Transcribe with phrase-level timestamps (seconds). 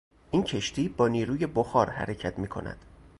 [0.31, 2.85] این کشتی با نیروی بخار حرکت میکند.